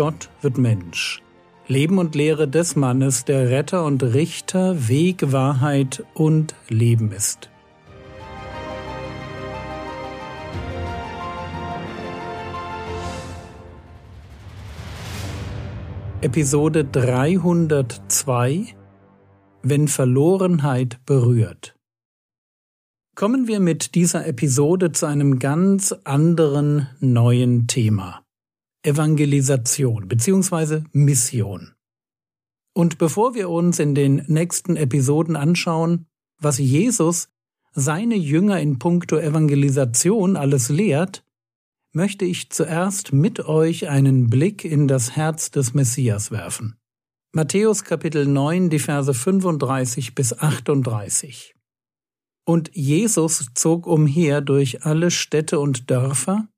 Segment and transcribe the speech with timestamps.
[0.00, 1.20] Gott wird Mensch.
[1.66, 7.50] Leben und Lehre des Mannes, der Retter und Richter, Weg, Wahrheit und Leben ist.
[16.22, 18.74] Episode 302
[19.62, 21.76] Wenn Verlorenheit berührt.
[23.14, 28.19] Kommen wir mit dieser Episode zu einem ganz anderen neuen Thema.
[28.82, 30.82] Evangelisation bzw.
[30.92, 31.74] Mission.
[32.72, 36.06] Und bevor wir uns in den nächsten Episoden anschauen,
[36.38, 37.28] was Jesus
[37.72, 41.24] seine Jünger in puncto Evangelisation alles lehrt,
[41.92, 46.76] möchte ich zuerst mit euch einen Blick in das Herz des Messias werfen.
[47.32, 51.54] Matthäus Kapitel 9, die Verse 35 bis 38.
[52.44, 56.48] Und Jesus zog umher durch alle Städte und Dörfer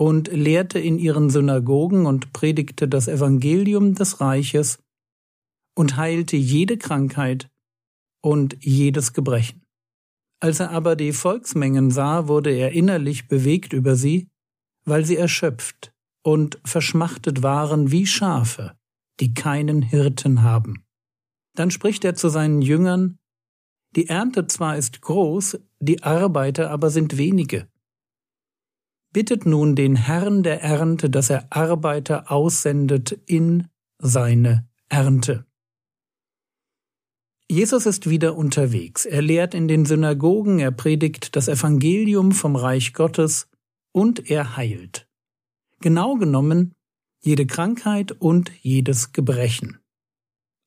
[0.00, 4.78] und lehrte in ihren Synagogen und predigte das Evangelium des Reiches
[5.76, 7.50] und heilte jede Krankheit
[8.22, 9.60] und jedes Gebrechen.
[10.42, 14.28] Als er aber die Volksmengen sah, wurde er innerlich bewegt über sie,
[14.86, 15.92] weil sie erschöpft
[16.22, 18.78] und verschmachtet waren wie Schafe,
[19.20, 20.82] die keinen Hirten haben.
[21.54, 23.18] Dann spricht er zu seinen Jüngern,
[23.96, 27.69] Die Ernte zwar ist groß, die Arbeiter aber sind wenige.
[29.12, 35.44] Bittet nun den Herrn der Ernte, dass er Arbeiter aussendet in seine Ernte.
[37.48, 39.04] Jesus ist wieder unterwegs.
[39.06, 43.48] Er lehrt in den Synagogen, er predigt das Evangelium vom Reich Gottes
[43.90, 45.08] und er heilt.
[45.80, 46.74] Genau genommen
[47.22, 49.78] jede Krankheit und jedes Gebrechen.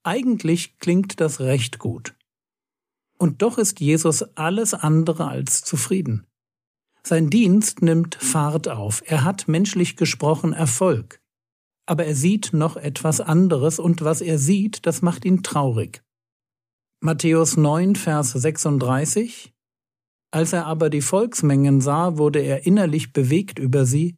[0.03, 2.15] Eigentlich klingt das recht gut.
[3.17, 6.27] Und doch ist Jesus alles andere als zufrieden.
[7.05, 11.19] Sein Dienst nimmt Fahrt auf, er hat menschlich gesprochen Erfolg.
[11.85, 16.01] Aber er sieht noch etwas anderes und was er sieht, das macht ihn traurig.
[17.01, 19.53] Matthäus 9, Vers 36
[20.31, 24.15] Als er aber die Volksmengen sah, wurde er innerlich bewegt über sie,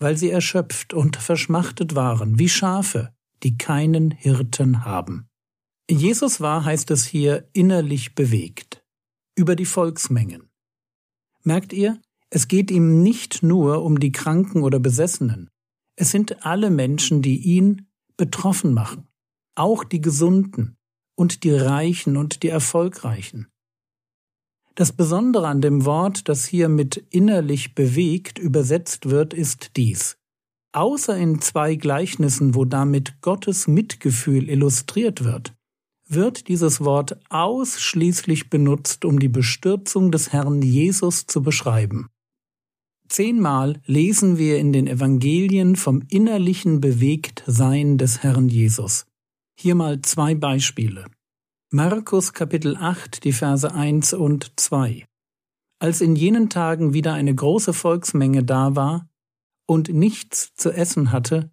[0.00, 3.14] weil sie erschöpft und verschmachtet waren, wie Schafe,
[3.44, 5.28] die keinen Hirten haben.
[5.88, 8.84] Jesus war, heißt es hier, innerlich bewegt
[9.36, 10.50] über die Volksmengen.
[11.44, 12.00] Merkt ihr,
[12.34, 15.50] es geht ihm nicht nur um die Kranken oder Besessenen.
[15.94, 17.86] Es sind alle Menschen, die ihn
[18.16, 19.06] betroffen machen.
[19.54, 20.76] Auch die Gesunden
[21.14, 23.46] und die Reichen und die Erfolgreichen.
[24.74, 30.16] Das Besondere an dem Wort, das hier mit innerlich bewegt übersetzt wird, ist dies.
[30.72, 35.54] Außer in zwei Gleichnissen, wo damit Gottes Mitgefühl illustriert wird,
[36.08, 42.08] wird dieses Wort ausschließlich benutzt, um die Bestürzung des Herrn Jesus zu beschreiben.
[43.08, 49.06] Zehnmal lesen wir in den Evangelien vom innerlichen Bewegtsein des Herrn Jesus.
[49.58, 51.06] Hier mal zwei Beispiele.
[51.70, 55.04] Markus Kapitel 8, die Verse 1 und 2.
[55.80, 59.08] Als in jenen Tagen wieder eine große Volksmenge da war
[59.66, 61.50] und nichts zu essen hatte,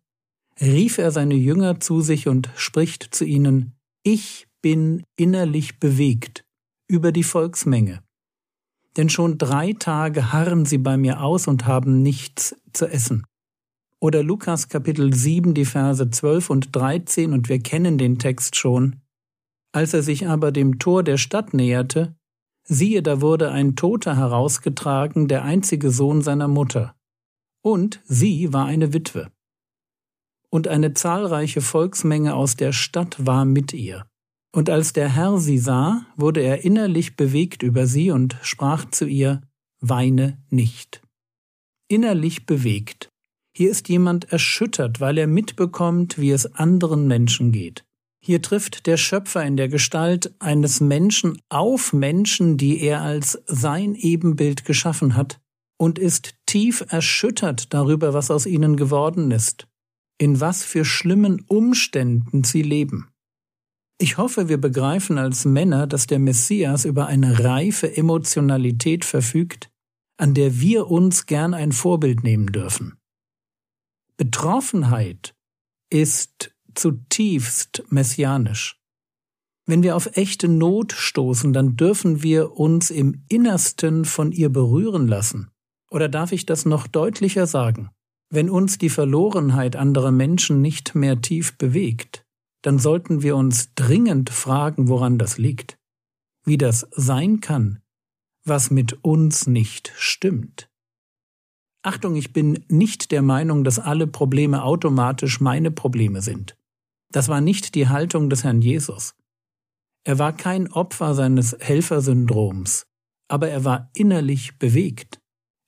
[0.59, 6.44] rief er seine Jünger zu sich und spricht zu ihnen, Ich bin innerlich bewegt
[6.88, 8.01] über die Volksmenge
[8.97, 13.25] denn schon drei Tage harren sie bei mir aus und haben nichts zu essen.
[14.00, 19.01] Oder Lukas Kapitel 7, die Verse 12 und 13, und wir kennen den Text schon.
[19.72, 22.16] Als er sich aber dem Tor der Stadt näherte,
[22.63, 26.96] siehe, da wurde ein Toter herausgetragen, der einzige Sohn seiner Mutter.
[27.62, 29.31] Und sie war eine Witwe.
[30.50, 34.06] Und eine zahlreiche Volksmenge aus der Stadt war mit ihr.
[34.53, 39.06] Und als der Herr sie sah, wurde er innerlich bewegt über sie und sprach zu
[39.06, 39.41] ihr,
[39.79, 41.01] Weine nicht.
[41.88, 43.09] Innerlich bewegt.
[43.56, 47.84] Hier ist jemand erschüttert, weil er mitbekommt, wie es anderen Menschen geht.
[48.23, 53.95] Hier trifft der Schöpfer in der Gestalt eines Menschen auf Menschen, die er als sein
[53.95, 55.39] Ebenbild geschaffen hat,
[55.77, 59.68] und ist tief erschüttert darüber, was aus ihnen geworden ist,
[60.19, 63.11] in was für schlimmen Umständen sie leben.
[64.01, 69.69] Ich hoffe, wir begreifen als Männer, dass der Messias über eine reife Emotionalität verfügt,
[70.18, 72.98] an der wir uns gern ein Vorbild nehmen dürfen.
[74.18, 75.36] Betroffenheit
[75.92, 78.81] ist zutiefst messianisch.
[79.68, 85.07] Wenn wir auf echte Not stoßen, dann dürfen wir uns im Innersten von ihr berühren
[85.07, 85.51] lassen.
[85.92, 87.92] Oder darf ich das noch deutlicher sagen?
[88.31, 92.25] Wenn uns die Verlorenheit anderer Menschen nicht mehr tief bewegt,
[92.62, 95.78] dann sollten wir uns dringend fragen, woran das liegt,
[96.44, 97.81] wie das sein kann,
[98.44, 100.69] was mit uns nicht stimmt.
[101.84, 106.56] Achtung, ich bin nicht der Meinung, dass alle Probleme automatisch meine Probleme sind.
[107.12, 109.16] Das war nicht die Haltung des Herrn Jesus.
[110.04, 112.88] Er war kein Opfer seines Helfersyndroms,
[113.28, 115.19] aber er war innerlich bewegt.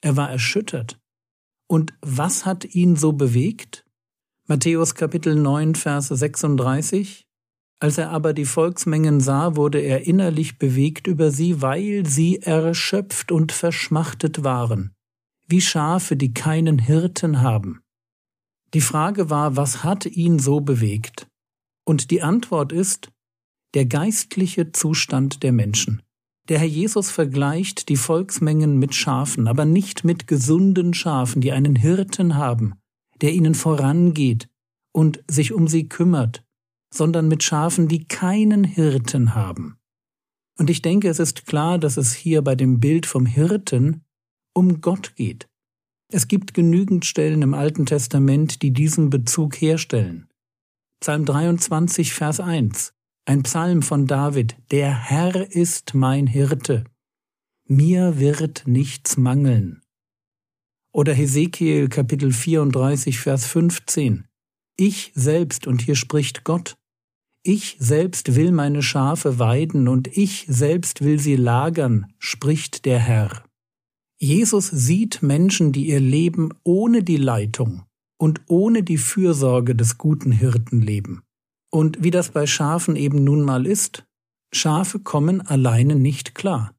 [0.01, 0.99] Er war erschüttert.
[1.67, 3.85] Und was hat ihn so bewegt?
[4.45, 7.25] Matthäus Kapitel 9, Verse 36.
[7.79, 13.31] Als er aber die Volksmengen sah, wurde er innerlich bewegt über sie, weil sie erschöpft
[13.31, 14.91] und verschmachtet waren,
[15.47, 17.83] wie Schafe, die keinen Hirten haben.
[18.73, 21.29] Die Frage war, was hat ihn so bewegt?
[21.85, 23.11] Und die Antwort ist
[23.75, 26.01] der geistliche Zustand der Menschen.
[26.49, 31.77] Der Herr Jesus vergleicht die Volksmengen mit Schafen, aber nicht mit gesunden Schafen, die einen
[31.77, 32.75] Hirten haben,
[33.23, 34.49] der ihnen vorangeht
[34.91, 36.43] und sich um sie kümmert,
[36.93, 39.77] sondern mit Schafen, die keinen Hirten haben.
[40.59, 44.03] Und ich denke, es ist klar, dass es hier bei dem Bild vom Hirten
[44.53, 45.49] um Gott geht.
[46.11, 50.27] Es gibt genügend Stellen im Alten Testament, die diesen Bezug herstellen.
[50.99, 52.93] Psalm 23, Vers 1.
[53.25, 54.57] Ein Psalm von David.
[54.69, 56.83] Der Herr ist mein Hirte.
[57.67, 59.82] Mir wird nichts mangeln.
[60.95, 64.25] Oder Hesekiel Kapitel 34, Vers 15.
[64.77, 66.77] Ich selbst, und hier spricht Gott,
[67.41, 73.43] ich selbst will meine Schafe weiden und ich selbst will sie lagern, spricht der Herr.
[74.19, 77.83] Jesus sieht Menschen, die ihr Leben ohne die Leitung,
[78.19, 81.23] und ohne die Fürsorge des guten Hirten leben.
[81.71, 84.05] Und wie das bei Schafen eben nun mal ist,
[84.53, 86.75] Schafe kommen alleine nicht klar.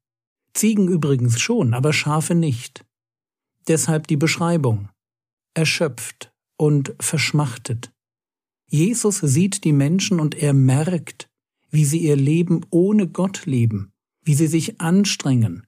[0.54, 2.83] Ziegen übrigens schon, aber Schafe nicht.
[3.68, 4.88] Deshalb die Beschreibung.
[5.54, 7.92] Erschöpft und verschmachtet.
[8.68, 11.28] Jesus sieht die Menschen und er merkt,
[11.70, 15.66] wie sie ihr Leben ohne Gott leben, wie sie sich anstrengen,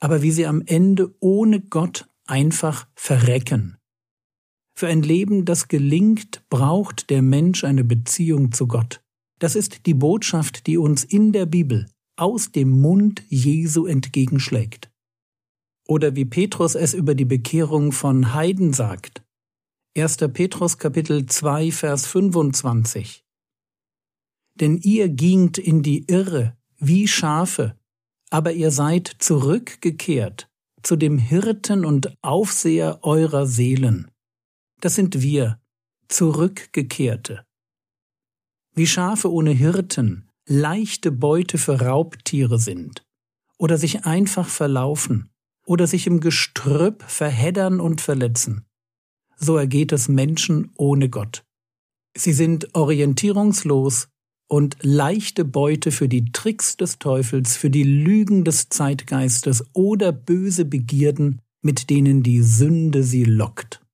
[0.00, 3.76] aber wie sie am Ende ohne Gott einfach verrecken.
[4.74, 9.02] Für ein Leben, das gelingt, braucht der Mensch eine Beziehung zu Gott.
[9.40, 14.90] Das ist die Botschaft, die uns in der Bibel aus dem Mund Jesu entgegenschlägt.
[15.88, 19.22] Oder wie Petrus es über die Bekehrung von Heiden sagt.
[19.96, 20.18] 1.
[20.34, 23.24] Petrus Kapitel 2 Vers 25.
[24.54, 27.74] Denn ihr gingt in die Irre wie Schafe,
[28.28, 30.50] aber ihr seid zurückgekehrt
[30.82, 34.10] zu dem Hirten und Aufseher eurer Seelen.
[34.80, 35.58] Das sind wir,
[36.08, 37.46] Zurückgekehrte.
[38.74, 43.06] Wie Schafe ohne Hirten leichte Beute für Raubtiere sind
[43.56, 45.30] oder sich einfach verlaufen
[45.68, 48.64] oder sich im Gestrüpp verheddern und verletzen.
[49.36, 51.44] So ergeht es Menschen ohne Gott.
[52.16, 54.08] Sie sind orientierungslos
[54.48, 60.64] und leichte Beute für die Tricks des Teufels, für die Lügen des Zeitgeistes oder böse
[60.64, 63.84] Begierden, mit denen die Sünde sie lockt.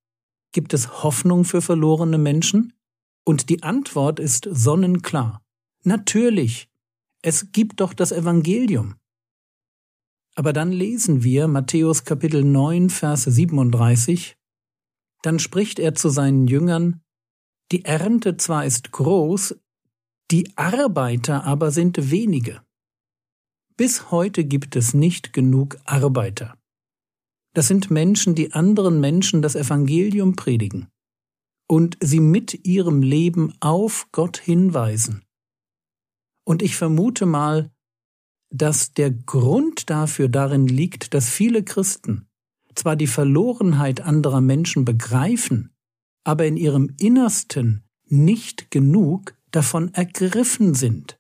[0.52, 2.72] Gibt es Hoffnung für verlorene Menschen?
[3.24, 5.42] Und die Antwort ist sonnenklar.
[5.82, 6.68] Natürlich.
[7.20, 8.94] Es gibt doch das Evangelium.
[10.36, 14.36] Aber dann lesen wir Matthäus Kapitel 9, Vers 37.
[15.22, 17.00] Dann spricht er zu seinen Jüngern,
[17.70, 19.56] die Ernte zwar ist groß,
[20.30, 22.62] die Arbeiter aber sind wenige.
[23.76, 26.56] Bis heute gibt es nicht genug Arbeiter.
[27.54, 30.88] Das sind Menschen, die anderen Menschen das Evangelium predigen
[31.68, 35.24] und sie mit ihrem Leben auf Gott hinweisen.
[36.44, 37.73] Und ich vermute mal,
[38.54, 42.28] dass der Grund dafür darin liegt, dass viele Christen
[42.76, 45.70] zwar die Verlorenheit anderer Menschen begreifen,
[46.22, 51.18] aber in ihrem Innersten nicht genug davon ergriffen sind.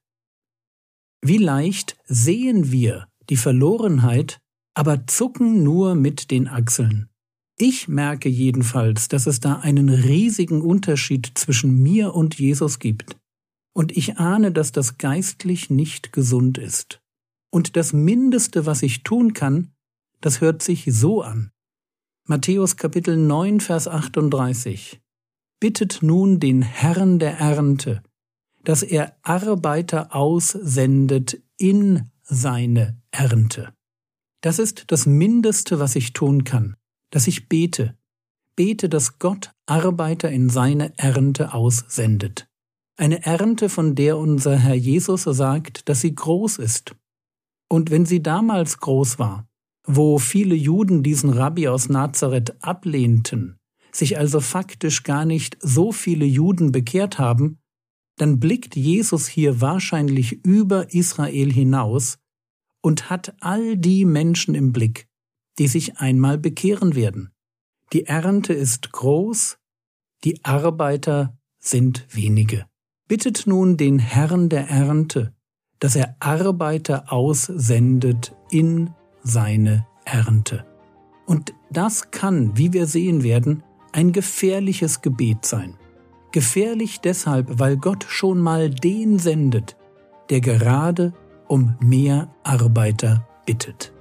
[1.22, 4.40] Wie leicht sehen wir die Verlorenheit
[4.74, 7.08] aber zucken nur mit den Achseln.
[7.56, 13.16] Ich merke jedenfalls, dass es da einen riesigen Unterschied zwischen mir und Jesus gibt.
[13.72, 17.00] Und ich ahne, dass das geistlich nicht gesund ist.
[17.54, 19.70] Und das Mindeste, was ich tun kann,
[20.20, 21.52] das hört sich so an.
[22.26, 25.00] Matthäus Kapitel 9, Vers 38.
[25.60, 28.02] Bittet nun den Herrn der Ernte,
[28.64, 33.72] dass er Arbeiter aussendet in seine Ernte.
[34.40, 36.74] Das ist das Mindeste, was ich tun kann,
[37.10, 37.96] dass ich bete.
[38.56, 42.48] Bete, dass Gott Arbeiter in seine Ernte aussendet.
[42.96, 46.96] Eine Ernte, von der unser Herr Jesus sagt, dass sie groß ist.
[47.68, 49.46] Und wenn sie damals groß war,
[49.86, 53.56] wo viele Juden diesen Rabbi aus Nazareth ablehnten,
[53.92, 57.58] sich also faktisch gar nicht so viele Juden bekehrt haben,
[58.16, 62.18] dann blickt Jesus hier wahrscheinlich über Israel hinaus
[62.80, 65.08] und hat all die Menschen im Blick,
[65.58, 67.30] die sich einmal bekehren werden,
[67.92, 69.58] Die Ernte ist groß,
[70.24, 72.66] die Arbeiter sind wenige.
[73.06, 75.34] Bittet nun den Herrn der Ernte,
[75.84, 78.88] dass er Arbeiter aussendet in
[79.22, 80.64] seine Ernte.
[81.26, 83.62] Und das kann, wie wir sehen werden,
[83.92, 85.76] ein gefährliches Gebet sein.
[86.32, 89.76] Gefährlich deshalb, weil Gott schon mal den sendet,
[90.30, 91.12] der gerade
[91.48, 93.92] um mehr Arbeiter bittet.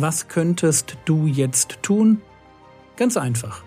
[0.00, 2.22] Was könntest du jetzt tun?
[2.96, 3.62] Ganz einfach.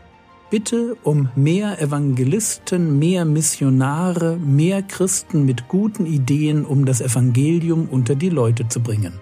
[0.50, 8.16] Bitte um mehr Evangelisten, mehr Missionare, mehr Christen mit guten Ideen, um das Evangelium unter
[8.16, 9.20] die Leute zu bringen.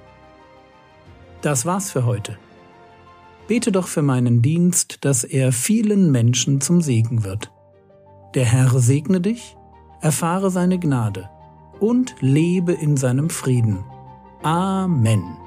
[1.41, 2.37] Das war's für heute.
[3.47, 7.51] Bete doch für meinen Dienst, dass er vielen Menschen zum Segen wird.
[8.35, 9.57] Der Herr segne dich,
[9.99, 11.29] erfahre seine Gnade
[11.81, 13.83] und lebe in seinem Frieden.
[14.43, 15.40] Amen.